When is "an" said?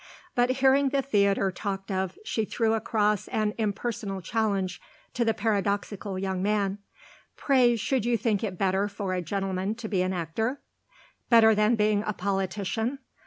3.27-3.53, 10.01-10.11